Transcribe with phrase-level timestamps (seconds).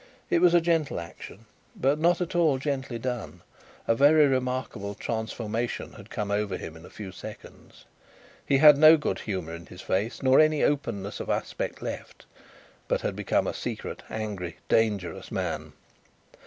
[0.31, 1.45] It was a gentle action,
[1.75, 3.41] but not at all gently done;
[3.87, 7.85] a very remarkable transformation had come over him in a few seconds.
[8.43, 12.25] He had no good humour in his face, nor any openness of aspect left,
[12.87, 15.71] but had become a secret, angry, dangerous man.